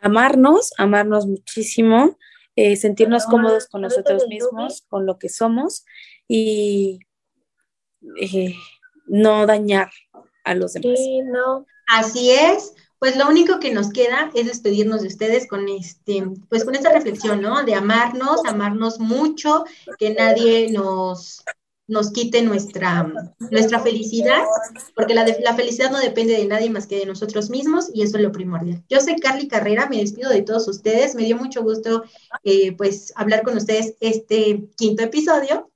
Amarnos, 0.00 0.72
amarnos 0.78 1.26
muchísimo, 1.26 2.16
eh, 2.56 2.76
sentirnos 2.76 3.26
cómodos 3.26 3.66
con 3.66 3.82
nosotros 3.82 4.26
mismos, 4.28 4.82
con 4.88 5.06
lo 5.06 5.18
que 5.18 5.28
somos 5.28 5.84
y 6.26 7.00
eh, 8.20 8.54
no 9.06 9.46
dañar 9.46 9.90
a 10.44 10.54
los 10.54 10.72
demás. 10.72 10.98
Sí, 10.98 11.22
no. 11.22 11.66
Así 11.86 12.30
es. 12.30 12.74
Pues 12.98 13.16
lo 13.16 13.28
único 13.28 13.60
que 13.60 13.72
nos 13.72 13.90
queda 13.90 14.30
es 14.34 14.46
despedirnos 14.46 15.00
de 15.00 15.08
ustedes 15.08 15.48
con 15.48 15.68
este, 15.70 16.22
pues 16.50 16.66
con 16.66 16.74
esta 16.74 16.92
reflexión, 16.92 17.40
¿no? 17.40 17.64
De 17.64 17.74
amarnos, 17.74 18.44
amarnos 18.44 19.00
mucho, 19.00 19.64
que 19.98 20.12
nadie 20.12 20.70
nos 20.70 21.42
nos 21.90 22.12
quite 22.12 22.40
nuestra, 22.42 23.12
nuestra 23.50 23.80
felicidad, 23.80 24.42
porque 24.94 25.12
la, 25.12 25.26
la 25.42 25.54
felicidad 25.54 25.90
no 25.90 25.98
depende 25.98 26.34
de 26.34 26.46
nadie 26.46 26.70
más 26.70 26.86
que 26.86 27.00
de 27.00 27.04
nosotros 27.04 27.50
mismos 27.50 27.90
y 27.92 28.02
eso 28.02 28.16
es 28.16 28.22
lo 28.22 28.30
primordial. 28.30 28.84
Yo 28.88 29.00
soy 29.00 29.16
Carly 29.16 29.48
Carrera, 29.48 29.88
me 29.88 29.98
despido 29.98 30.30
de 30.30 30.42
todos 30.42 30.68
ustedes, 30.68 31.16
me 31.16 31.24
dio 31.24 31.36
mucho 31.36 31.62
gusto 31.62 32.04
eh, 32.44 32.72
pues 32.76 33.12
hablar 33.16 33.42
con 33.42 33.56
ustedes 33.56 33.96
este 33.98 34.68
quinto 34.76 35.02
episodio. 35.02 35.68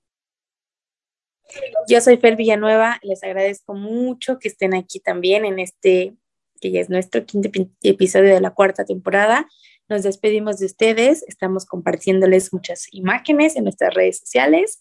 Yo 1.88 2.00
soy 2.00 2.16
Fer 2.16 2.37
Villanueva, 2.37 3.00
les 3.03 3.24
agradezco 3.24 3.74
mucho 3.74 4.38
que 4.38 4.48
estén 4.48 4.72
aquí 4.72 5.00
también 5.00 5.44
en 5.44 5.59
este, 5.59 6.14
que 6.61 6.70
ya 6.70 6.81
es 6.81 6.90
nuestro 6.90 7.27
quinto 7.27 7.50
episodio 7.83 8.33
de 8.33 8.40
la 8.40 8.55
cuarta 8.55 8.85
temporada. 8.85 9.48
Nos 9.88 10.05
despedimos 10.05 10.59
de 10.59 10.66
ustedes, 10.66 11.24
estamos 11.27 11.66
compartiéndoles 11.66 12.53
muchas 12.53 12.87
imágenes 12.92 13.57
en 13.57 13.64
nuestras 13.64 13.92
redes 13.92 14.20
sociales. 14.20 14.81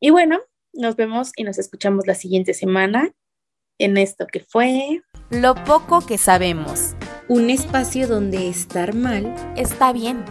Y 0.00 0.10
bueno, 0.10 0.40
nos 0.74 0.96
vemos 0.96 1.32
y 1.36 1.44
nos 1.44 1.58
escuchamos 1.58 2.06
la 2.06 2.14
siguiente 2.14 2.54
semana 2.54 3.12
en 3.78 3.96
esto 3.96 4.26
que 4.26 4.40
fue 4.40 5.02
Lo 5.30 5.54
poco 5.64 6.04
que 6.06 6.18
sabemos. 6.18 6.94
Un 7.28 7.50
espacio 7.50 8.06
donde 8.06 8.48
estar 8.48 8.94
mal 8.94 9.34
está 9.56 9.92
bien. 9.92 10.24